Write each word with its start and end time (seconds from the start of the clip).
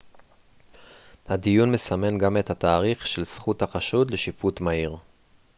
הדיון 1.27 1.71
מסמן 1.71 2.17
גם 2.17 2.37
את 2.37 2.49
התאריך 2.49 3.07
של 3.07 3.25
זכות 3.25 3.61
החשוד 3.61 4.11
לשיפוט 4.11 4.61
מהיר 4.61 4.97